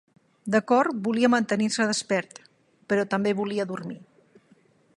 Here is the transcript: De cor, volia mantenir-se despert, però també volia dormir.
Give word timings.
De 0.53 0.59
cor, 0.69 0.87
volia 1.07 1.29
mantenir-se 1.33 1.85
despert, 1.91 2.41
però 2.93 3.05
també 3.13 3.35
volia 3.43 3.67
dormir. 3.73 3.99